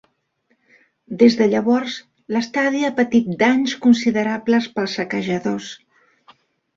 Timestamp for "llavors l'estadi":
1.49-2.81